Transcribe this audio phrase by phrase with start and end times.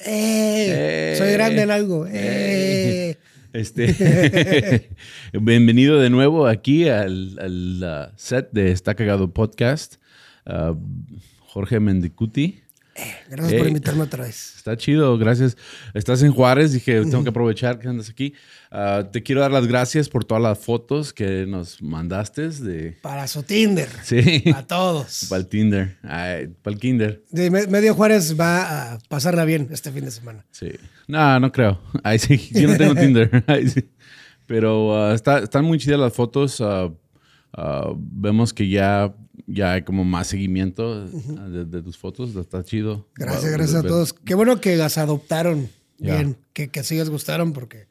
[0.00, 1.14] ¡Eh!
[1.18, 2.06] Soy grande en algo.
[2.08, 3.16] ¡Eh!
[3.52, 4.88] Este,
[5.32, 9.96] bienvenido de nuevo aquí al, al uh, set de Está Cagado Podcast.
[10.46, 10.76] Uh,
[11.40, 12.60] Jorge Mendicuti.
[13.28, 14.54] Gracias por invitarme otra vez.
[14.56, 15.56] Está chido, gracias.
[15.94, 18.34] Estás en Juárez, dije, tengo que aprovechar que andas aquí.
[18.70, 22.98] Ah, te quiero dar las gracias por todas las fotos que nos mandaste de...
[23.02, 23.88] Para su Tinder.
[24.02, 24.44] Sí.
[24.54, 25.26] A todos.
[25.28, 27.24] Para el Tinder, para el Kinder.
[27.30, 30.44] De Medio Juárez va a pasarla bien este fin de semana.
[30.50, 30.72] Sí.
[31.06, 31.80] No, no creo.
[32.02, 33.44] Ahí sí, yo no tengo Tinder.
[33.46, 33.90] Ahí sí.
[34.46, 36.62] Pero ah, están muy chidas las fotos.
[37.52, 39.14] Ah, vemos que ya
[39.46, 43.08] ya hay como más seguimiento de, tus fotos, está chido.
[43.14, 44.12] Gracias, gracias a todos.
[44.12, 45.68] Qué bueno que las adoptaron
[45.98, 47.86] bien, que, que así les gustaron porque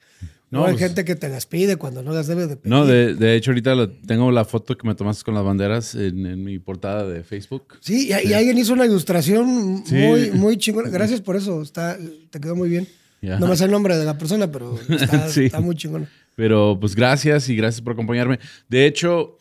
[0.50, 2.70] no, hay pues gente que te las pide cuando no las debe de pedir.
[2.70, 6.58] No, de, hecho ahorita tengo la foto que me tomaste con las banderas en, mi
[6.60, 7.78] portada de Facebook.
[7.82, 10.90] Sí, y, alguien hizo una ilustración muy, muy chingona.
[10.90, 11.98] Gracias por eso, está,
[12.30, 12.88] te quedó muy bien.
[13.22, 16.10] No me sé el nombre de la persona, pero está, está muy chingona.
[16.36, 18.40] Pero pues gracias y gracias por acompañarme.
[18.70, 19.38] De hecho,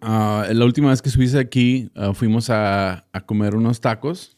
[0.00, 4.36] Ah, la última vez que subiste aquí, ah, fuimos a, comer unos tacos.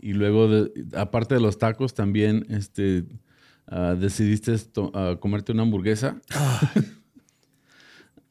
[0.00, 3.04] Y luego, aparte de los tacos, también este,
[3.66, 4.54] ah, decidiste
[5.20, 6.20] comerte una hamburguesa.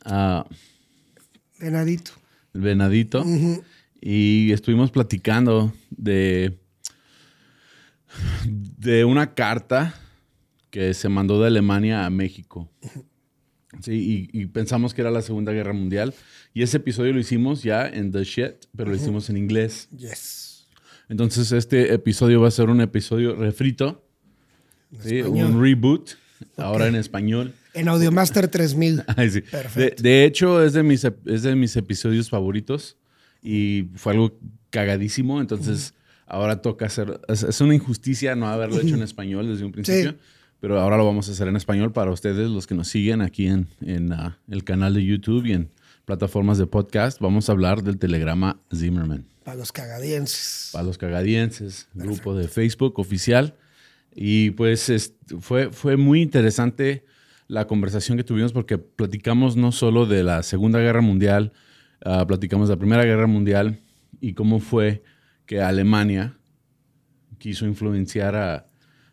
[1.60, 2.12] venadito.
[2.54, 3.26] El venadito.
[4.00, 6.60] Y estuvimos platicando de,
[8.46, 9.96] de una carta
[10.70, 12.70] que se mandó de Alemania a México.
[13.82, 16.14] Sí, y, pensamos que era la Segunda Guerra Mundial.
[16.54, 19.88] Y ese episodio lo hicimos ya en The Shit, pero lo hicimos en inglés.
[19.96, 20.68] Yes.
[21.10, 24.04] Entonces, este episodio va a ser un episodio refrito.
[25.00, 25.22] ¿sí?
[25.22, 26.12] Un reboot,
[26.58, 27.54] ahora en español.
[27.74, 29.04] En Audiomaster 3000.
[29.32, 29.42] sí.
[29.42, 30.04] Perfecto.
[30.04, 32.98] De, hecho, es de, mis, es de mis episodios favoritos
[33.44, 34.40] y fue algo
[34.72, 35.40] cagadísimo.
[35.40, 35.94] Entonces,
[36.26, 37.22] ahora toca hacer.
[37.28, 40.12] Es, una injusticia no haberlo hecho en español desde un principio.
[40.12, 40.18] Sí
[40.60, 43.48] pero ahora lo vamos a hacer en español para ustedes, los que nos siguen aquí
[43.48, 45.70] en, en ah, el canal de YouTube y en
[46.06, 47.20] plataformas de podcast.
[47.20, 49.26] Vamos a hablar del telegrama Zimmerman.
[49.44, 50.70] Para los cagadienses.
[50.74, 53.56] Para los cagadienses, grupo de Facebook oficial.
[54.14, 57.06] Y pues fue, fue muy interesante
[57.48, 61.54] la conversación que tuvimos porque platicamos no solo de la Segunda Guerra Mundial,
[62.04, 63.80] ah, platicamos de la Primera Guerra Mundial
[64.20, 65.04] y cómo fue
[65.46, 66.38] que Alemania
[67.38, 68.67] quiso influenciar a,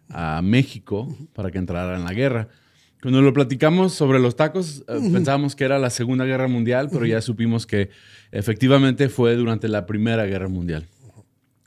[0.09, 2.49] a México para que entrara en la guerra.
[3.05, 7.05] Cuando lo platicamos sobre los tacos, eh, pensábamos que era la Segunda Guerra Mundial, pero
[7.05, 7.91] ya supimos que
[8.33, 10.87] efectivamente fue durante la Primera Guerra Mundial.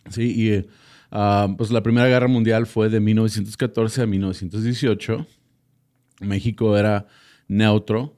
[0.09, 0.65] Sí, y
[1.11, 5.27] ah, pues la Primera Guerra Mundial fue de 1914 a 1918.
[6.21, 7.05] México era
[7.47, 8.17] neutro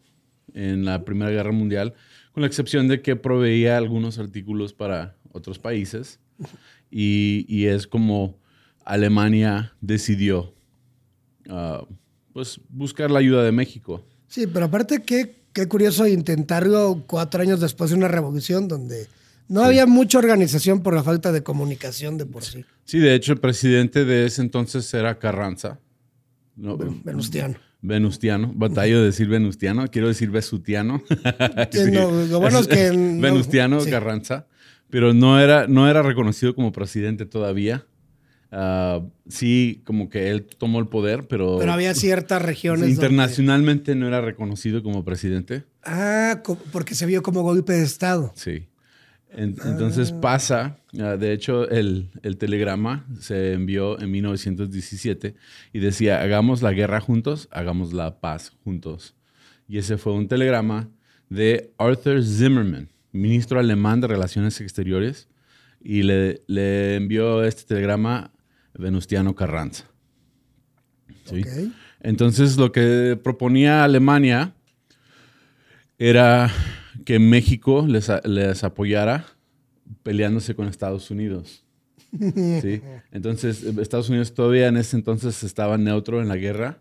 [0.54, 1.96] en la Primera Guerra Mundial,
[2.32, 6.22] con la excepción de que proveía algunos artículos para otros países.
[6.90, 8.40] Y, y es como
[8.90, 10.54] Alemania decidió
[11.48, 11.86] ah,
[12.34, 14.04] pues, buscar la ayuda de México.
[14.28, 19.08] Sí, pero aparte qué, qué curioso intentarlo cuatro años después de una revolución donde
[19.48, 22.66] no había mucha organización por la falta de comunicación de por sí.
[22.84, 25.80] Sí, de hecho el presidente de ese entonces era Carranza.
[26.56, 27.56] Venustiano.
[27.82, 31.04] Venustiano, batalla de decir Venustiano, quiero decir Vesutiano.
[32.30, 32.90] lo bueno es que...
[33.22, 34.48] Venustiano Carranza,
[34.90, 37.86] pero no era, no era reconocido como presidente todavía.
[38.52, 41.58] Ah, sí, como que él tomó el poder, pero...
[41.60, 42.90] Pero había ciertas regiones...
[42.90, 45.66] Internacionalmente no era reconocido como presidente.
[45.84, 48.34] Ah, porque se vio como golpe de Estado.
[48.36, 48.68] Sí.
[49.32, 50.22] entonces ah.
[50.22, 55.36] pasa, ah, de hecho el, el, telegrama se envió en 1917
[55.72, 59.16] y decía, hagamos la guerra juntos, hagamos la paz juntos.
[59.68, 60.90] Y ese fue un telegrama
[61.30, 65.28] de Arthur Zimmerman, ministro alemán de Relaciones Exteriores,
[65.82, 68.32] y le, le envió este telegrama
[68.80, 69.86] Venustiano Carranza.
[72.02, 74.56] Entonces lo que proponía Alemania
[75.98, 76.52] era
[77.06, 79.26] que México les, apoyara
[80.04, 81.66] peleándose con Estados Unidos.
[83.12, 86.80] Entonces Estados Unidos todavía en ese entonces estaba neutro en la guerra,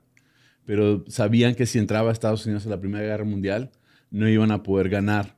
[0.64, 3.70] pero sabían que si entraba Estados Unidos a la Primera Guerra Mundial
[4.10, 5.36] no iban a poder ganar.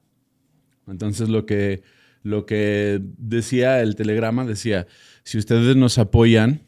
[0.87, 1.83] Entonces lo que,
[2.23, 4.87] lo que decía el telegrama decía,
[5.23, 6.61] si ustedes nos apoyan,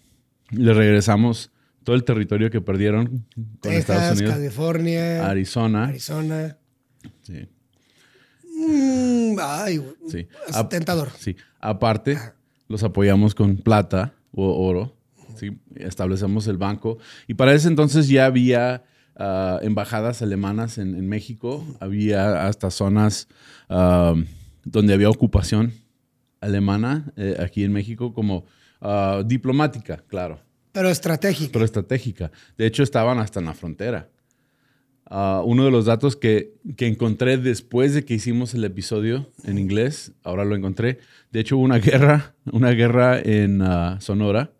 [0.51, 1.51] le regresamos
[1.85, 3.27] todo el territorio que perdieron
[3.61, 4.35] con Estados Texas, Unidos.
[4.35, 5.85] California, Arizona.
[5.87, 6.57] Arizona.
[7.23, 7.49] Sí,
[8.55, 10.29] Mm, ay, sí.
[10.49, 11.11] Es tentador.
[11.19, 11.37] sí.
[11.61, 12.19] Aparte,
[12.69, 14.95] los apoyamos con plata o oro.
[15.37, 15.59] ¿sí?
[15.75, 16.99] Establecemos el banco.
[17.27, 18.85] Y para ese entonces ya había
[19.17, 21.65] ah, embajadas alemanas en, en México.
[21.81, 23.29] Había hasta zonas
[23.69, 24.15] ah,
[24.64, 25.73] donde había ocupación
[26.41, 28.44] alemana eh, aquí en México como
[28.81, 30.41] ah, diplomática, claro.
[30.73, 31.53] Pero estratégico.
[31.53, 32.32] pero estratégica.
[32.56, 34.09] De hecho, estaban hasta en la frontera.
[35.06, 39.59] Ah, uno de los datos que, que encontré después de que hicimos el episodio en
[39.59, 40.99] inglés, ahora lo encontré.
[41.31, 44.53] De hecho, hubo una guerra, una guerra en ah, Sonora.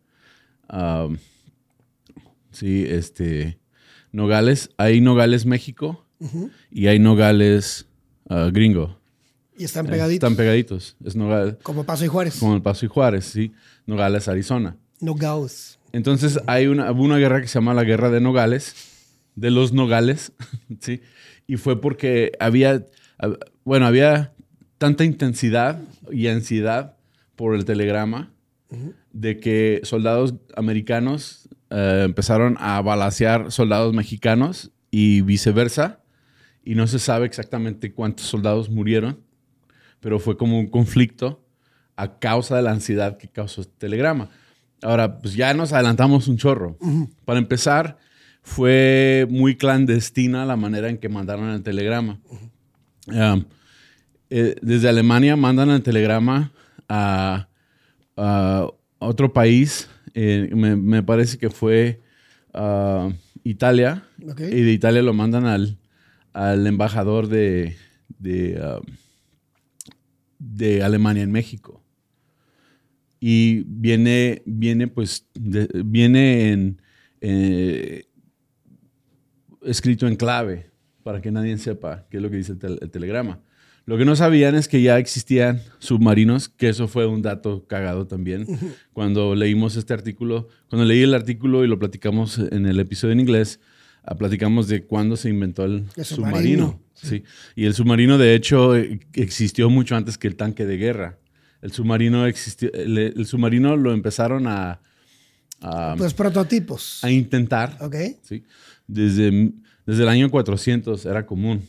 [2.51, 3.59] Sí, este,
[4.13, 4.71] Nogales.
[4.77, 6.07] Hay Nogales, México,
[6.71, 7.87] y hay Nogales,
[8.53, 9.02] gringo.
[9.59, 10.31] Y están Eh, pegaditos.
[10.31, 10.97] Están pegaditos.
[11.05, 12.39] Es Nogales, como Paso y Juárez.
[12.39, 13.53] como el Paso y Juárez, sí.
[13.87, 14.77] Nogales, Arizona.
[15.01, 15.79] No Gauss.
[15.93, 18.75] Entonces hay una, hubo una guerra que se llama la Guerra de Nogales,
[19.35, 20.33] de los Nogales,
[20.81, 21.01] ¿sí?
[21.47, 22.87] Y fue porque había,
[23.19, 24.33] hab- bueno, había
[24.79, 26.97] tanta intensidad y ansiedad
[27.37, 28.31] por el telegrama
[29.13, 36.01] de que soldados americanos eh, empezaron a balacear soldados mexicanos y viceversa.
[36.65, 39.19] Y no se sabe exactamente cuántos soldados murieron,
[40.03, 41.43] pero fue como un conflicto
[41.97, 44.29] a causa de la ansiedad que causó este telegrama.
[44.83, 46.77] Ahora, pues ya nos adelantamos un chorro.
[47.25, 47.97] Para empezar,
[48.43, 52.21] fue muy clandestina la manera en que mandaron el telegrama.
[53.07, 53.45] Um,
[54.29, 56.53] eh, desde Alemania mandan el telegrama
[56.89, 57.49] a,
[58.17, 58.67] a
[58.99, 62.01] otro país, eh, me, me parece que fue
[62.53, 63.11] ah,
[63.45, 65.79] Italia, y de Italia lo mandan al,
[66.33, 67.77] al embajador de,
[68.19, 68.81] de, ah,
[70.45, 71.83] de Alemania en México.
[73.21, 76.83] Y viene, viene pues, de- viene en,
[77.21, 78.05] eh,
[79.63, 80.71] escrito en clave
[81.05, 83.41] para que nadie sepa qué es lo que dice el, tel- el telegrama.
[83.85, 88.07] Lo que no sabían es que ya existían submarinos, que eso fue un dato cagado
[88.07, 88.47] también.
[88.93, 93.21] Cuando leímos este artículo, cuando leí el artículo y lo platicamos en el episodio en
[93.21, 93.59] inglés,
[94.19, 96.67] platicamos de cuándo se inventó el, El submarino.
[96.67, 97.25] submarino, Sí.
[97.57, 98.75] Y el submarino, de hecho,
[99.15, 101.19] existió mucho antes que el tanque de guerra.
[101.61, 104.81] El submarino existió, el, el submarino lo empezaron a,
[105.61, 107.03] a- Pues prototipos.
[107.03, 107.95] a intentar Ok.
[108.23, 108.45] ¿sí?
[108.87, 109.53] Desde,
[109.87, 111.63] desde el año 400 era común,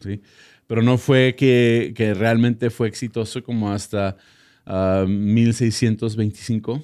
[0.00, 0.20] ¿sí?
[0.66, 4.16] Pero no fue que, que realmente fue exitoso como hasta
[4.66, 6.82] ah, 1625.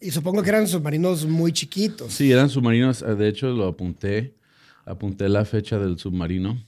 [0.00, 2.12] Y supongo que eran submarinos muy chiquitos.
[2.12, 4.34] Sí, eran submarinos, ah, de hecho lo apunté,
[4.84, 6.62] apunté la fecha del submarino,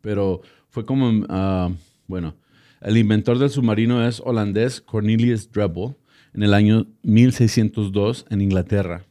[0.00, 0.40] pero
[0.70, 1.70] fue como, ah,
[2.06, 2.34] bueno,
[2.80, 5.94] el inventor del submarino es holandés Cornelius Drebbel
[6.34, 9.04] en el año 1602 en Inglaterra.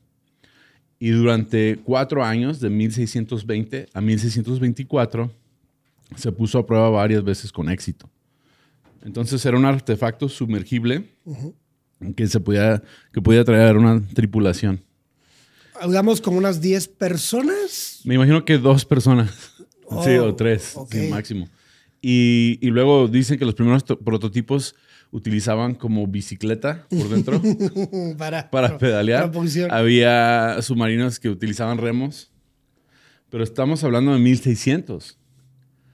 [0.97, 5.31] Y durante cuatro años, de 1620 a 1624,
[6.15, 8.09] se puso a prueba varias veces con éxito.
[9.03, 11.09] Entonces era un artefacto sumergible
[12.13, 12.81] que se podía,
[13.13, 14.81] que podía traer una tripulación.
[15.79, 18.01] Hablamos con unas 10 personas.
[18.05, 19.31] Me imagino que dos personas.
[20.03, 20.91] sí, Oh, o tres, ok.
[20.93, 21.47] sí, máximo.
[22.01, 24.75] Y, y luego dicen que los primeros to- prototipos
[25.11, 27.41] utilizaban como bicicleta por dentro
[28.17, 29.31] para, para pedalear.
[29.69, 32.31] Había submarinos que utilizaban remos.
[33.29, 35.17] Pero estamos hablando de 1600.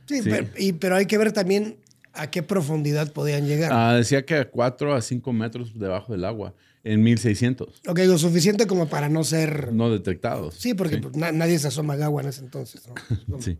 [0.07, 0.29] Sí, sí.
[0.29, 1.77] Pero, y- pero hay que ver también
[2.13, 3.71] a qué profundidad podían llegar.
[3.73, 6.53] Ah, decía que a 4 a 5 metros debajo del agua
[6.83, 7.81] en 1600.
[7.87, 9.71] Ok, lo suficiente como para no ser.
[9.71, 10.55] No detectados.
[10.55, 12.83] Sí, porque pues, na- nadie se asoma al agua en ese entonces.
[13.27, 13.41] ¿no?
[13.41, 13.57] Sí.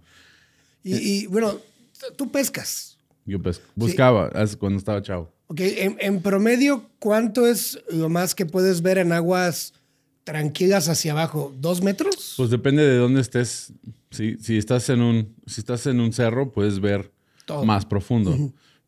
[0.84, 1.60] Y, y, bueno,
[2.16, 2.98] tú pescas.
[3.26, 5.32] Yo pues, buscaba cuando estaba chavo.
[5.48, 9.74] Ok, en, en promedio, ¿cuánto es lo más que puedes ver en aguas
[10.24, 11.54] tranquilas hacia abajo?
[11.60, 12.34] ¿Dos metros?
[12.38, 13.74] Pues depende de dónde estés.
[14.10, 17.12] Sí, si estás en un, si estás en un cerro, puedes ver
[17.52, 17.66] Todo.
[17.66, 18.38] más profundo.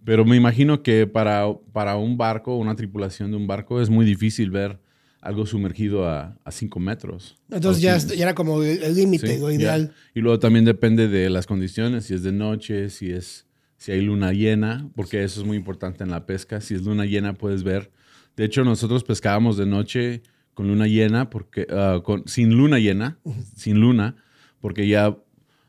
[0.06, 4.06] Pero me imagino que para, para un barco, una tripulación de un barco, es muy
[4.06, 4.80] difícil ver
[5.22, 7.38] algo sumergido a 5 metros.
[7.50, 9.56] Entonces ya, sí, es- ya era como el límite, sí, lo ya.
[9.56, 9.94] ideal.
[10.14, 13.46] Y luego también depende de las condiciones, si es de noche, si es
[13.78, 16.62] si hay luna llena, porque eso es muy importante en la pesca.
[16.62, 17.92] Si es luna llena puedes ver.
[18.38, 20.22] De hecho, nosotros pescábamos de noche
[20.54, 23.18] con luna llena, porque ah, con, sin luna llena,
[23.58, 24.16] sin luna,
[24.62, 25.18] porque ya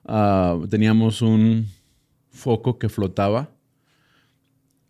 [0.05, 1.67] ah, teníamos un
[2.35, 3.51] foco que flotaba.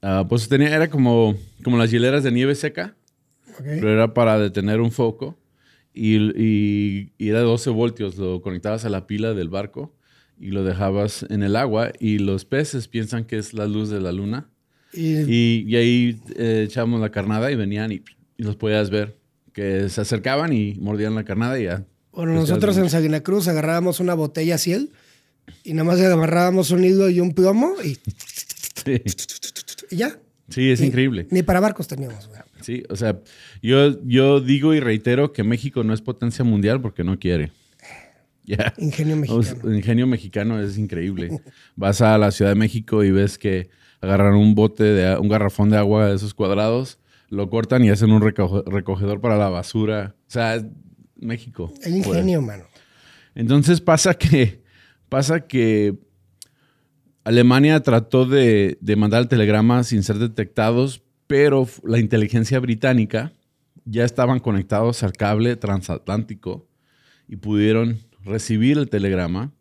[0.02, 2.96] Ah, pues tenía, era como, como las hieleras de nieve seca,
[3.58, 3.62] Ok.
[3.64, 5.38] pero era para detener un foco
[5.94, 8.16] y, y- y era 12 voltios.
[8.16, 9.94] Lo conectabas a la pila del barco
[10.38, 14.00] y lo dejabas en el agua y los peces piensan que es la luz de
[14.00, 14.50] la luna
[14.92, 18.02] Y, y, ahí eh, echábamos la carnada y venían y,
[18.36, 19.16] y los podías ver
[19.52, 21.84] que se acercaban y mordían la carnada y ya.
[22.12, 24.90] Bueno, nosotros en Sagina Cruz agarrábamos una botella ciel
[25.64, 27.98] y nada más agarrábamos un hilo y un plomo y,
[28.84, 29.02] Sí,
[29.90, 30.18] y ya.
[30.48, 31.26] Sí, es Ni- increíble.
[31.30, 32.40] Ni para barcos teníamos, güey.
[32.60, 33.18] Sí, o sea,
[33.62, 37.50] yo, yo digo y reitero que México no es potencia mundial porque no quiere.
[38.46, 38.74] Ya.
[38.76, 39.74] Ingenio mexicano.
[39.74, 41.30] Ingenio mexicano es increíble.
[41.76, 43.70] Vas a la Ciudad de México y ves que
[44.02, 46.98] agarran un bote, de, un garrafón de agua de esos cuadrados,
[47.30, 50.14] lo cortan y hacen un recoge- recogedor para la basura.
[50.28, 50.66] O sea, es
[51.16, 51.72] México.
[51.84, 52.64] El ingenio, mano.
[53.34, 54.62] Entonces pasa que,
[55.14, 55.96] pasa que
[57.22, 63.32] Alemania trató de, mandar el telegrama sin ser detectados, pero la inteligencia británica
[63.84, 66.66] ya estaban conectados al cable transatlántico
[67.28, 69.52] y pudieron recibir el telegrama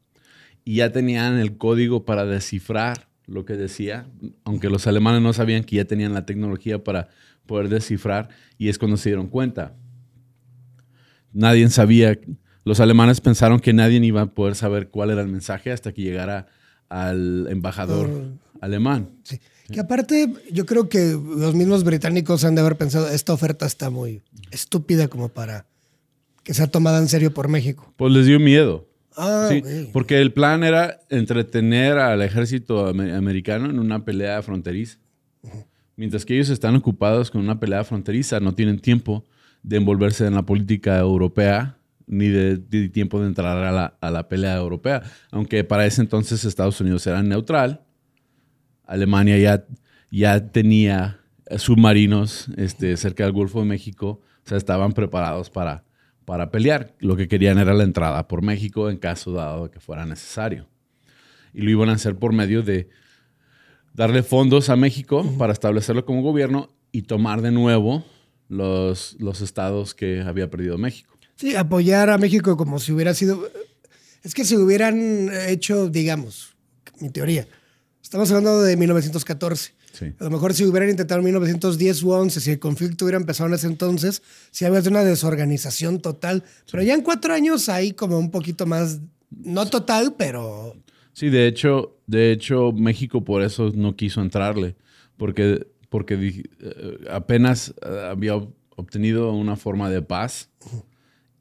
[0.66, 4.08] y ya tenían el código para descifrar lo que decía,
[4.46, 7.10] aunque los alemanes no sabían que ya tenían la tecnología para
[7.46, 9.76] poder descifrar y es cuando se dieron cuenta.
[11.32, 12.18] Nadie sabía,
[12.66, 16.02] los alemanes pensaron que nadie iba a poder saber cuál era el mensaje hasta que
[16.02, 16.48] llegara
[16.90, 18.10] al embajador
[18.62, 19.10] alemán.
[19.24, 19.40] Sí.
[19.72, 23.90] Que aparte, yo creo que los mismos británicos han de haber pensado, esta oferta está
[23.90, 25.66] muy estúpida como para
[26.44, 27.94] que sea tomada en serio por México.
[27.98, 28.88] Pues les dio miedo.
[29.16, 34.98] Ah, Sí, porque el plan era entretener al ejército ame- americano en una pelea fronteriza.
[35.96, 39.24] Mientras que ellos están ocupados con una pelea fronteriza, no tienen tiempo
[39.62, 44.12] de envolverse en la política europea ni de, de tiempo de entrar a la, a
[44.12, 45.04] la pelea europea.
[45.32, 47.84] Aunque para ese entonces Estados Unidos era neutral,
[48.86, 49.66] Alemania ya,
[50.12, 51.22] ya tenía
[51.58, 55.84] submarinos este, cerca del Golfo de México, o sea, estaban preparados para,
[56.26, 56.94] para pelear.
[57.00, 60.68] Lo que querían era la entrada por México en caso dado que fuera necesario.
[61.54, 62.90] Y lo iban a hacer por medio de
[63.94, 68.04] darle fondos a México para establecerlo como gobierno y tomar de nuevo
[68.50, 71.13] los, los estados que había perdido México.
[71.44, 73.46] Sí, apoyar a México como si hubiera sido...
[74.24, 76.56] Es que si hubieran hecho, digamos,
[77.02, 77.46] mi teoría,
[78.02, 79.74] estamos hablando de 1914.
[79.92, 80.06] Sí.
[80.18, 83.50] A lo mejor si hubieran intentado en 1910 u 11, si el conflicto hubiera empezado
[83.50, 84.22] en ese entonces,
[84.52, 86.46] si había una desorganización total.
[86.72, 90.78] Pero ya en cuatro años hay como un poquito más, no total, pero
[91.12, 94.78] Sí, de hecho, de hecho, México por eso no quiso entrarle,
[95.18, 100.50] porque, porque eh, apenas eh, había ob- obtenido una forma de paz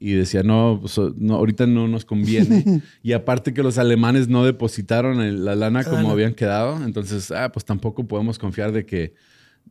[0.05, 2.81] y decía, no, pues, no, ahorita no nos conviene.
[3.03, 7.51] y aparte que los alemanes no depositaron el- la lana como habían quedado, entonces, ah,
[7.53, 9.13] pues tampoco podemos confiar de que,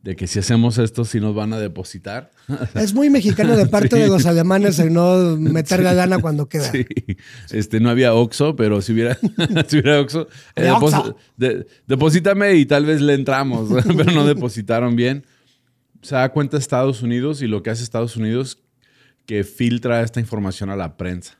[0.01, 2.31] de que si hacemos esto, sí nos van a depositar.
[2.73, 6.71] es muy mexicano de parte de los alemanes el no meter la lana cuando queda.
[6.71, 6.83] Sí.
[7.51, 9.15] Este, no había Oxxo, pero si hubiera,
[9.67, 11.15] si hubiera Oxxo, eh, Oxxo.
[11.37, 15.25] de- deposítame y tal vez le entramos, pero no depositaron bien.
[16.01, 18.57] Se da cuenta Estados Unidos y lo que hace Estados Unidos
[19.25, 21.37] que filtra esta información a la prensa.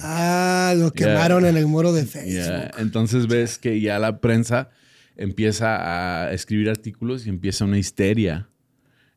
[0.00, 2.72] Ah, lo quemaron en el muro de Facebook.
[2.78, 4.70] Entonces ves que ya la prensa
[5.16, 8.48] empieza a escribir artículos y empieza una histeria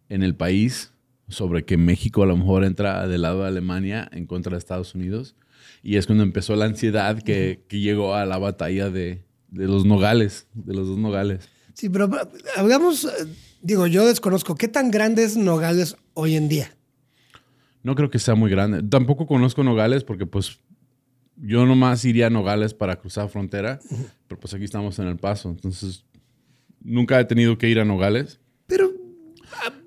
[0.10, 0.92] en el país
[1.28, 4.94] sobre que México a lo mejor entra del lado de Alemania en contra de Estados
[4.94, 5.36] Unidos.
[5.82, 9.86] Y es cuando empezó la ansiedad que, que llegó a la batalla de, de los
[9.86, 11.50] nogales, de los dos nogales.
[11.74, 13.28] Sí, pero eh, hablamos, eh,
[13.62, 16.77] digo, yo desconozco, ¿qué tan grandes Nogales hoy en día?
[17.88, 18.84] No creo que sea muy grande.
[18.84, 20.60] Tampoco conozco Nogales porque pues
[21.38, 23.80] yo nomás iría a Nogales para cruzar frontera,
[24.28, 26.04] pero pues aquí estamos en El Paso, entonces
[26.82, 28.42] nunca he tenido que ir a Nogales.
[28.66, 28.92] Pero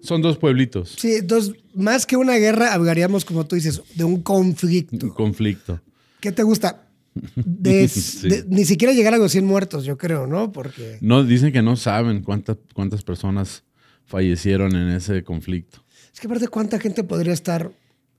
[0.00, 0.96] Son dos pueblitos.
[0.98, 5.04] sí, entonces, más que una guerra, hablaríamos, como tú dices, de un conflicto.
[5.06, 5.78] Un conflicto.
[6.20, 6.88] ¿Qué te gusta?
[7.34, 8.30] De- Sí.
[8.30, 10.52] de- ni siquiera llegar a los 100 muertos, yo creo, ¿no?
[10.52, 13.62] Porque No, dicen que no saben cuántas, cuántas personas
[14.06, 15.84] fallecieron en ese conflicto.
[16.14, 17.70] es que aparte, ¿cuánta gente podría estar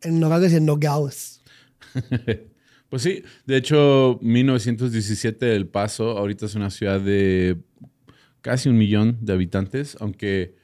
[0.04, 1.42] en Nogales y en Nogales?
[2.90, 7.58] Pues sí, de hecho, 1917 El Paso ahorita es una ciudad de
[8.42, 10.58] casi un millón de habitantes, aunque,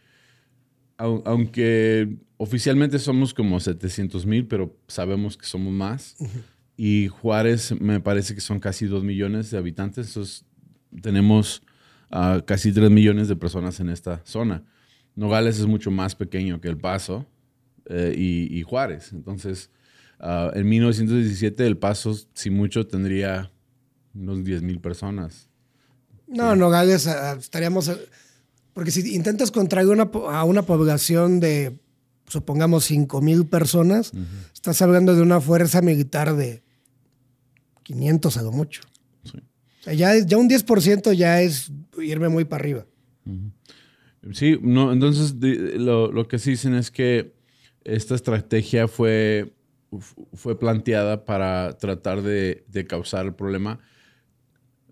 [0.97, 6.17] au- aunque oficialmente somos como 700 mil, pero sabemos que somos más.
[6.75, 10.43] Y Juárez me parece que son casi 2 millones de habitantes, entonces
[11.01, 11.61] tenemos
[12.11, 14.65] ah, casi 3 millones de personas en esta zona.
[15.15, 17.25] Nogales es mucho más pequeño que El Paso
[17.89, 19.69] eh, y, y Juárez, entonces...
[20.19, 23.51] Ah, en 1917 El Paso, si mucho, tendría
[24.15, 25.47] unos 10 mil personas.
[26.27, 27.87] No, Nogales ah, estaríamos.
[27.89, 27.97] ah,
[28.73, 31.77] Porque si intentas contraer una, a una población de,
[32.25, 34.11] supongamos, 5 mil personas,
[34.55, 36.63] estás hablando de una fuerza militar de
[37.83, 38.81] 500 a lo mucho.
[39.23, 39.37] Sí.
[39.37, 42.85] O sea, ya, ya un 10% ya es irme muy para arriba.
[44.33, 47.36] Sí, no, entonces de- lo, lo que sí dicen es que
[47.87, 49.53] esta estrategia fue,
[50.33, 53.79] fue planteada para tratar de, causar el problema.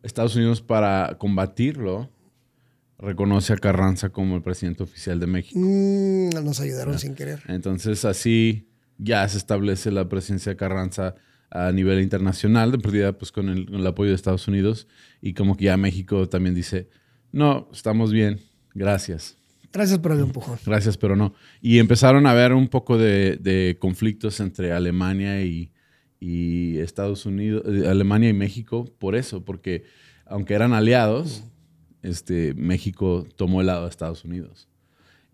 [0.02, 2.10] Estados Unidos, para combatirlo,
[2.98, 5.60] reconoce a Carranza como el presidente oficial de México.
[5.60, 7.42] Mm, nos ayudaron sin querer.
[7.48, 11.16] Entonces, así ya se establece la presencia de Carranza
[11.50, 14.88] a nivel internacional, de perdida pues con el, apoyo de Estados Unidos,
[15.22, 16.90] y como que ya México también dice,
[17.32, 18.40] no, estamos bien,
[18.74, 19.38] gracias.
[19.76, 20.58] Gracias por el empujón.
[20.66, 21.34] Gracias, pero no.
[21.62, 25.70] Y empezaron a haber un poco de, conflictos entre Alemania y,
[26.80, 29.84] Estados Unidos, eh, Alemania y México por eso, porque
[30.26, 31.44] aunque eran aliados,
[32.02, 34.70] este, México tomó el lado de Estados Unidos.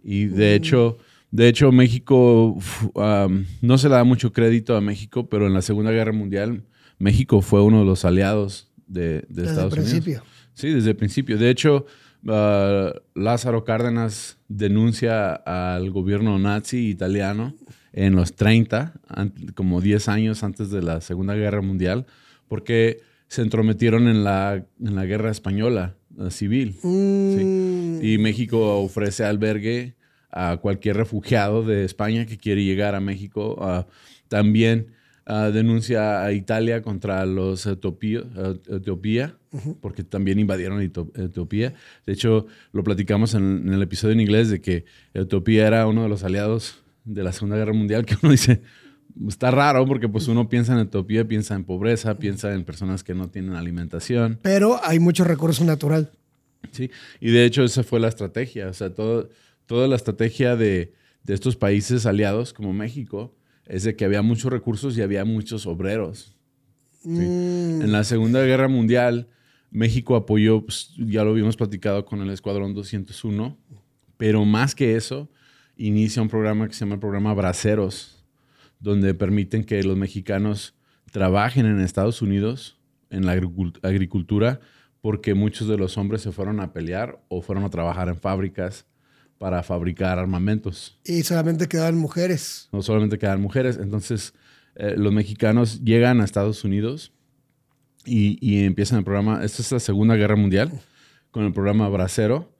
[0.03, 0.55] Y de mm.
[0.55, 0.97] hecho,
[1.29, 2.57] de hecho, México
[3.61, 6.63] no se le da mucho crédito a México, pero en la Segunda Guerra Mundial
[6.97, 9.85] México fue uno de los aliados de, de Estados Unidos.
[9.85, 10.23] Desde el principio.
[10.53, 11.37] Sí, desde el principio.
[11.37, 11.85] De hecho,
[12.27, 17.55] Ah, Lázaro Cárdenas denuncia al gobierno nazi italiano
[17.93, 18.93] en los 30,
[19.55, 22.05] como 10 años antes de la Segunda Guerra Mundial,
[22.47, 25.95] porque se entrometieron en la, en la guerra española
[26.29, 26.75] civil.
[26.83, 28.03] Mm.
[28.03, 29.95] Y México ofrece albergue
[30.29, 33.57] a cualquier refugiado de España que quiere llegar a México.
[33.61, 33.87] Ah,
[34.27, 34.87] también
[35.53, 39.35] denuncia a Italia contra los Etiopía,
[39.81, 41.73] porque también invadieron Etiopía.
[42.05, 46.09] De hecho, lo platicamos en, el episodio en inglés de que Etiopía era uno de
[46.09, 48.61] los aliados de la Segunda Guerra Mundial, que uno dice,
[49.27, 53.13] está raro porque pues uno piensa en Etiopía, piensa en pobreza, piensa en personas que
[53.13, 54.39] no tienen alimentación.
[54.41, 56.11] Pero hay mucho recurso natural.
[56.71, 59.29] Sí, y de hecho esa fue la estrategia, o sea, todo,
[59.65, 60.93] toda la estrategia de,
[61.23, 65.65] de estos países aliados como México es de que había muchos recursos y había muchos
[65.65, 66.35] obreros.
[67.03, 67.81] Mm.
[67.81, 69.27] En la Segunda Guerra Mundial,
[69.71, 73.57] México apoyó, pues, ya lo habíamos platicado con el Escuadrón 201,
[74.17, 75.31] pero más que eso,
[75.77, 78.23] inicia un programa que se llama el programa Braceros,
[78.79, 80.75] donde permiten que los mexicanos
[81.11, 82.77] trabajen en Estados Unidos
[83.09, 84.59] en la agricultura
[85.01, 88.85] porque muchos de los hombres se fueron a pelear o fueron a trabajar en fábricas
[89.37, 90.99] para fabricar armamentos.
[91.03, 92.69] Y solamente quedaban mujeres.
[92.71, 93.79] No solamente quedaban mujeres.
[93.81, 94.33] Entonces,
[94.75, 97.11] eh, los mexicanos llegan a Estados Unidos
[98.05, 99.43] y, empiezan el programa.
[99.43, 100.71] Esta es la Segunda Guerra Mundial,
[101.31, 102.53] con el programa Bracero,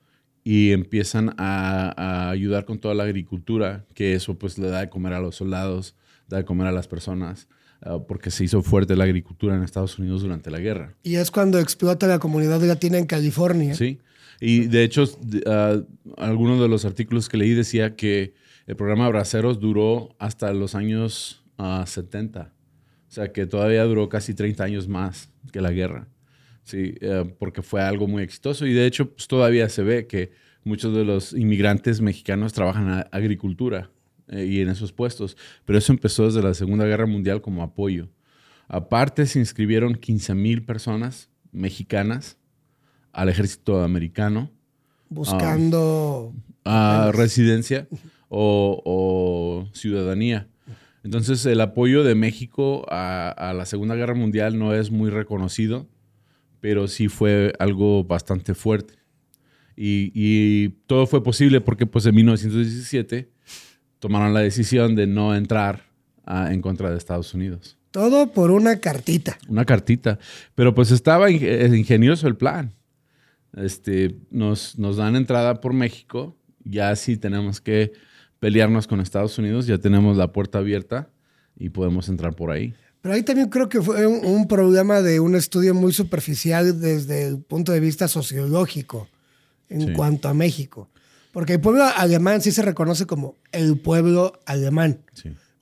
[0.44, 5.14] y empiezan a, ayudar con toda la agricultura, que eso pues le da de comer
[5.14, 5.96] a los soldados,
[6.28, 7.48] da de comer a las personas.
[7.84, 10.94] Ah, porque se hizo fuerte la agricultura en Estados Unidos durante la guerra.
[11.02, 13.74] Y es cuando explota la comunidad latina en California.
[13.74, 14.00] Sí,
[14.40, 15.84] y de hecho, uh,
[16.18, 18.34] algunos de los artículos que leí decía que
[18.68, 21.44] el programa Braceros duró hasta los años
[21.86, 22.52] 70.
[23.12, 26.08] Ah, o sea, que todavía duró casi 30 años más que la guerra.
[26.64, 28.66] Sí, eh, porque fue algo muy exitoso.
[28.66, 30.32] Y de hecho, pues, todavía se ve que
[30.64, 33.90] muchos de los inmigrantes mexicanos trabajan en agricultura
[34.30, 35.36] eh, y en esos puestos.
[35.66, 38.10] Pero eso empezó desde la Segunda Guerra Mundial como apoyo.
[38.70, 42.38] Aparte, se inscribieron 15 mil personas mexicanas
[43.12, 44.50] al ejército americano.
[45.10, 46.34] Buscando...
[46.64, 47.90] a residencia
[48.30, 50.48] o, ciudadanía.
[51.04, 55.88] Entonces el apoyo de México a, la Segunda Guerra Mundial no es muy reconocido,
[56.60, 58.96] pero sí fue algo bastante fuerte.
[59.76, 63.32] Y, todo fue posible porque pues en 1917
[64.00, 65.86] tomaron la decisión de no entrar
[66.28, 67.78] en contra de Estados Unidos.
[67.90, 69.40] Todo por una cartita.
[69.48, 70.20] Una cartita.
[70.54, 72.76] Pero pues estaba ingenioso el plan
[73.58, 77.92] este, nos, nos dan entrada por México, ya si tenemos que
[78.42, 81.10] pelearnos con Estados Unidos, ya tenemos la puerta abierta
[81.56, 82.74] y podemos entrar por ahí.
[83.02, 87.40] Pero ahí también creo que fue un, problema de un estudio muy superficial desde el
[87.40, 89.08] punto de vista sociológico
[89.70, 90.90] en cuanto a México.
[91.32, 95.02] Porque el pueblo alemán sí se reconoce como el pueblo alemán.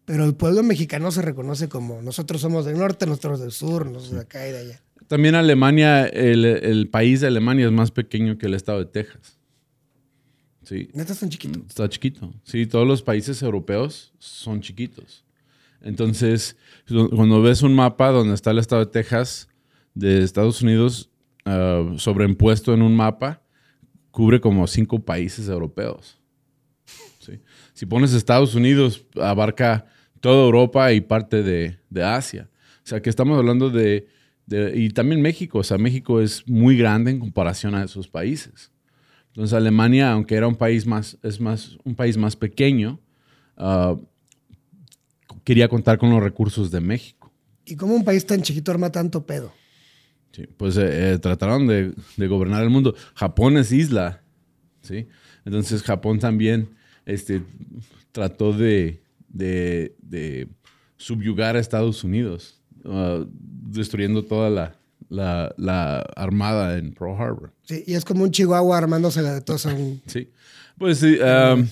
[0.06, 4.12] Pero el pueblo mexicano se reconoce como nosotros somos del norte, nosotros del sur, nosotros
[4.12, 4.82] de acá y de allá.
[5.08, 9.39] También Alemania, el, país de Alemania es más pequeño que el estado de Texas.
[10.70, 10.88] Sí.
[10.94, 11.66] ¿Neta tan chiquito?
[11.68, 12.32] Está chiquito.
[12.44, 15.26] Sí, todos los países europeos son chiquitos.
[15.82, 16.56] Entonces,
[16.88, 19.48] cuando ves un mapa donde está el estado de Texas
[19.96, 21.10] de Estados Unidos
[21.48, 23.42] uh, sobreimpuesto en un mapa,
[24.12, 26.20] cubre como cinco países europeos.
[27.74, 29.88] Si pones Estados Unidos, abarca
[30.20, 32.48] toda Europa y parte de, de Asia.
[32.84, 34.08] O sea que estamos hablando de
[34.76, 38.72] y también México, o sea, México es muy grande en comparación a esos países.
[39.40, 43.00] Entonces Alemania, aunque era un país más, es más, un país más pequeño,
[43.56, 43.96] ah,
[45.46, 47.32] quería contar con los recursos de México.
[47.64, 49.54] ¿Y cómo un país tan chiquito arma tanto pedo?
[50.34, 52.96] Sí, pues eh, eh, trataron de, de, gobernar el mundo.
[53.16, 54.22] Japón es isla,
[54.82, 55.08] ¿sí?
[55.46, 56.72] Entonces Japón también
[57.06, 57.42] este,
[58.12, 60.50] trató de, de, de
[60.98, 64.76] subyugar a Estados Unidos, uh, destruyendo toda la,
[65.10, 67.54] la, la armada en Pearl Harbor.
[67.64, 70.02] Sí, y es como un chihuahua armándose de todos un...
[70.06, 70.30] Sí.
[70.78, 71.68] Pues sí, um,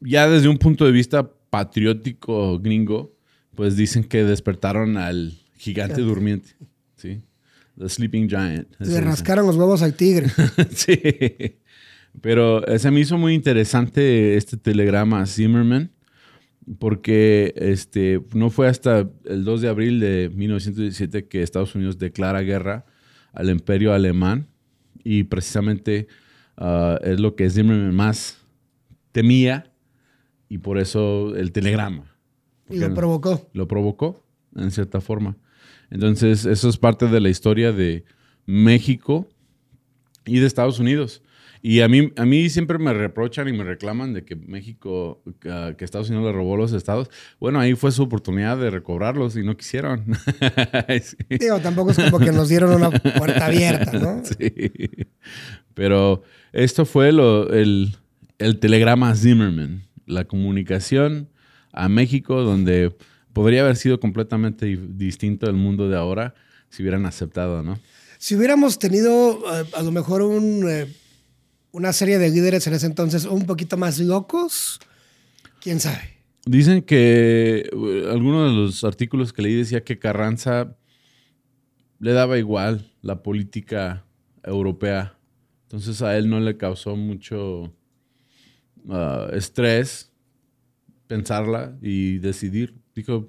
[0.00, 3.16] ya desde un punto de vista patriótico gringo,
[3.54, 6.50] pues dicen que despertaron al gigante durmiente.
[6.96, 7.22] Sí.
[7.78, 8.68] The Sleeping Giant.
[8.78, 10.30] Le rascaron los huevos al tigre.
[10.70, 11.00] sí.
[12.20, 15.90] Pero eh, se me hizo muy interesante este telegrama a Zimmerman,
[16.78, 22.40] porque este, no fue hasta el 2 de abril de 1917 que Estados Unidos declara
[22.40, 22.86] guerra
[23.32, 24.48] al imperio alemán
[25.02, 26.06] y precisamente
[26.56, 28.38] ah, es lo que Zimmerman más
[29.12, 29.72] temía
[30.48, 32.04] y por eso el telegrama.
[32.70, 33.48] Y lo provocó.
[33.52, 34.24] Lo provocó,
[34.56, 35.36] en cierta forma.
[35.90, 38.04] Entonces, eso es parte de la historia de
[38.46, 39.28] México
[40.24, 41.22] y de Estados Unidos.
[41.62, 45.74] Y a mí, a mí siempre me reprochan y me reclaman de que México, que
[45.78, 47.08] que Estados Unidos le robó los estados.
[47.40, 50.04] Bueno, ahí fue su oportunidad de recobrarlos y no quisieron.
[51.02, 51.16] Sí.
[51.38, 54.22] Digo, tampoco es como que nos dieron una puerta abierta, ¿no?
[54.24, 54.52] Sí.
[55.74, 57.96] Pero esto fue lo- el,
[58.38, 61.28] el telegrama Zimmerman, la comunicación
[61.72, 62.94] a México, donde
[63.32, 66.34] podría haber sido completamente di- distinto el mundo de ahora
[66.68, 67.78] si hubieran aceptado, ¿no?
[68.18, 70.86] Si hubiéramos tenido eh, a lo mejor un, eh,
[71.74, 74.78] una serie de líderes en ese entonces un poquito más locos,
[75.60, 76.14] quién sabe.
[76.46, 80.76] Dicen que uh, algunos de los artículos que leí decía que Carranza
[81.98, 84.04] le daba igual la política
[84.44, 85.18] europea.
[85.62, 87.74] Entonces a él no le causó mucho
[88.88, 90.12] ah, estrés
[91.08, 92.74] pensarla y decidir.
[92.94, 93.28] Dijo,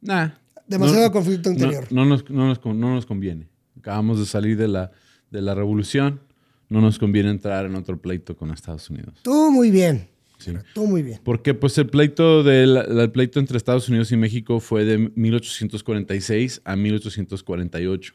[0.00, 0.30] nah.
[0.66, 1.86] Demasiado no- conflicto interior.
[1.90, 3.48] No, nos, no nos con- no nos conviene.
[3.78, 4.90] Acabamos de salir de la,
[5.30, 6.20] de la revolución.
[6.68, 9.14] No nos conviene entrar en otro pleito con Estados Unidos.
[9.22, 10.08] Tú muy bien.
[10.38, 10.52] Sí.
[10.74, 11.20] Tú muy bien.
[11.24, 16.62] Porque pues el pleito, del, el pleito entre Estados Unidos y México fue de 1846
[16.64, 18.14] a 1848.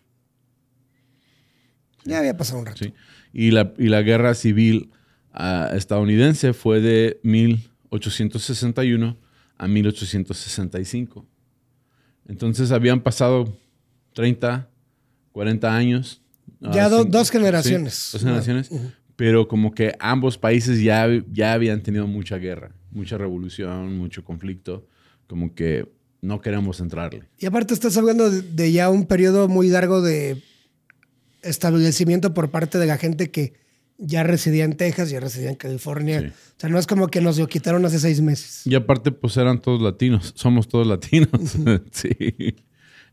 [2.06, 2.84] Ya había pasado un rato.
[2.84, 2.94] ¿sí?
[3.34, 4.92] Y, la, y la guerra civil
[5.32, 9.18] ah, estadounidense fue de 1861
[9.58, 11.26] a 1865.
[12.28, 13.58] Entonces habían pasado
[14.14, 14.70] 30,
[15.32, 16.22] 40 años.
[16.64, 18.10] Ah, Ya do- cinco- dos sí, generaciones.
[18.14, 18.70] dos generaciones.
[19.16, 24.88] Pero como que ambos países ya, ya habían tenido mucha guerra, mucha revolución, mucho conflicto.
[25.28, 25.88] Como que
[26.22, 27.24] no queremos entrarle.
[27.38, 30.42] Y aparte estás hablando de, de ya un periodo muy largo de
[31.42, 33.54] establecimiento por parte de la gente que
[33.98, 36.20] ya residía en Texas, ya residía en California.
[36.22, 36.26] Sí.
[36.28, 38.66] O sea, no es como que nos lo quitaron hace seis meses.
[38.66, 40.34] Y aparte, pues eran todos latinos.
[40.36, 41.30] Somos todos latinos.
[41.92, 42.56] sí.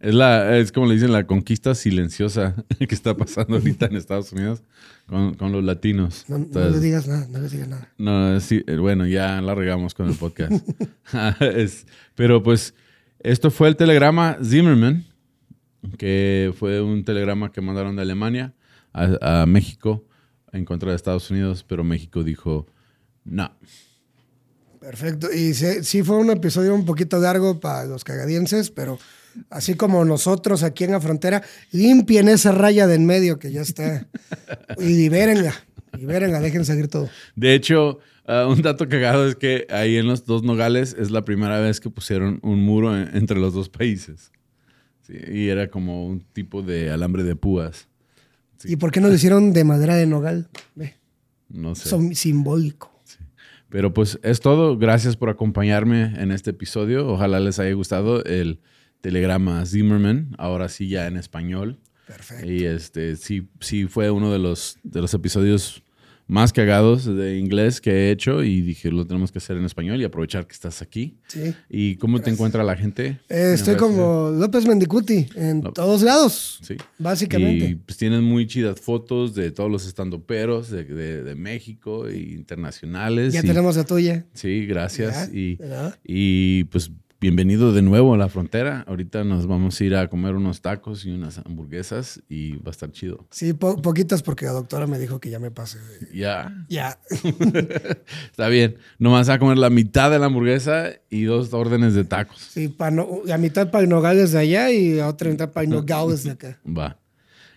[0.00, 4.32] Es, la, es como le dicen, la conquista silenciosa que está pasando ahorita en Estados
[4.32, 4.62] Unidos
[5.06, 6.24] con, con los latinos.
[6.28, 7.88] No, no Entonces, le digas nada, no le digas nada.
[7.98, 10.52] No, sí, eh, bueno, ya la regamos con el podcast.
[11.40, 12.74] Es- pero pues
[13.20, 15.04] esto fue el telegrama Zimmerman,
[15.98, 18.54] que fue un telegrama que mandaron de Alemania
[18.92, 20.04] a, a México
[20.52, 22.66] en contra de Estados Unidos, pero México dijo,
[23.24, 23.52] no.
[24.80, 25.28] Perfecto.
[25.32, 28.98] Y sí, sí fue un episodio un poquito largo para los canadienses, pero
[29.50, 33.60] así como nosotros aquí en la frontera, limpien esa raya de en medio que ya
[33.62, 34.06] está
[34.78, 35.54] y libérenla.
[35.98, 37.08] Libérenla, dejen seguir todo.
[37.34, 41.24] De hecho, ah, un dato cagado es que ahí en los dos nogales es la
[41.24, 44.30] primera vez que pusieron un muro en- entre los dos países.
[45.02, 47.88] Sí, y era como un tipo de alambre de púas.
[48.58, 48.72] Sí.
[48.72, 50.48] ¿Y por qué no lo hicieron de madera de nogal?
[51.48, 51.88] No sé.
[51.88, 52.92] son simbólico.
[53.68, 54.76] Pero pues es todo.
[54.78, 57.08] Gracias por acompañarme en este episodio.
[57.08, 58.60] Ojalá les haya gustado el
[59.00, 61.78] telegrama Zimmerman, ahora sí ya en español.
[62.06, 62.50] Perfecto.
[62.50, 65.82] Y este sí, sí fue uno de los, de los episodios
[66.26, 70.00] más cagados de inglés que he hecho y dije, lo tenemos que hacer en español
[70.00, 71.18] y aprovechar que estás aquí.
[71.26, 71.54] Sí.
[71.68, 73.18] ¿Y cómo te encuentra la gente?
[73.28, 75.72] Eh, estoy como López Mendicuti en No.
[75.72, 76.76] todos lados, Sí.
[76.98, 77.70] básicamente.
[77.70, 82.18] Y pues tienen muy chidas fotos de todos los estandoperos de, de, de México e
[82.18, 83.32] internacionales.
[83.32, 84.24] ya y- tenemos la tuya.
[84.32, 85.32] Sí, gracias.
[85.32, 85.58] Ya, Y,
[86.04, 88.84] y pues bienvenido de nuevo a la frontera.
[88.88, 92.70] Ahorita nos vamos a ir a comer unos tacos y unas hamburguesas y va a
[92.70, 93.26] estar chido.
[93.30, 95.78] Sí, po- poquitas porque la doctora me dijo que ya me pase.
[96.14, 96.98] Ya, Ya.
[98.30, 98.76] está bien.
[98.98, 102.38] Nomás a comer la mitad de la hamburguesa y dos órdenes de tacos.
[102.40, 106.24] Sí, pa no- la mitad para nogales de allá y la otra mitad para nogales
[106.24, 106.58] de acá.
[106.66, 106.96] Va.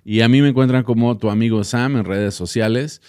[0.06, 3.02] Y a mí me encuentran como tu amigo Sam en redes sociales.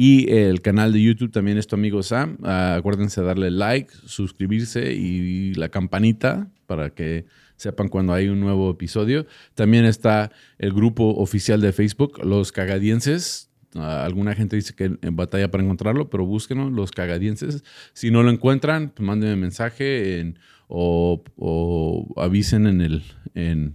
[0.00, 2.38] Y el canal de YouTube también es tu amigo Sam.
[2.44, 8.38] Ah, acuérdense de darle like, suscribirse y la campanita para que sepan cuando hay un
[8.38, 9.26] nuevo episodio.
[9.56, 13.50] También está el grupo oficial de Facebook, Los Cagadienses.
[13.74, 17.64] alguna gente dice que en batalla para encontrarlo, pero búsquenlo, los cagadienses.
[17.92, 20.32] Si no lo encuentran, mándenme mensaje
[20.68, 23.02] o, avisen en el,
[23.34, 23.74] en,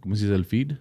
[0.00, 0.34] ¿cómo se dice?
[0.34, 0.72] El feed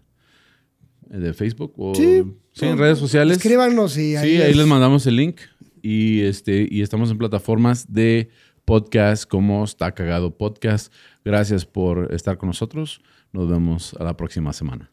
[1.09, 2.23] de Facebook o sí,
[2.61, 3.37] en redes sociales.
[3.37, 5.41] Escríbanos y ahí, sí, ahí les mandamos el link
[5.81, 8.29] y este y estamos en plataformas de
[8.65, 10.91] podcast como Está Cagado Podcast.
[11.23, 13.01] Gracias por estar con nosotros.
[13.31, 14.89] Nos vemos a la próxima semana.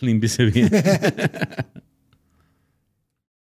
[0.00, 0.70] Límpiese bien.